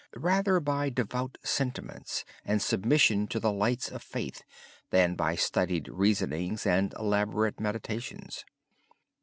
He 0.15 0.19
did 0.19 0.45
this 0.45 0.59
by 0.61 0.89
devout 0.89 1.37
sentiments 1.43 2.25
and 2.43 2.59
submission 2.59 3.27
to 3.27 3.39
the 3.39 3.51
lights 3.51 3.91
of 3.91 4.01
faith, 4.01 4.41
rather 4.91 5.03
than 5.09 5.13
by 5.15 5.35
studied 5.35 5.89
reasonings 5.89 6.65
and 6.65 6.91
elaborate 6.97 7.59
meditations. 7.59 8.43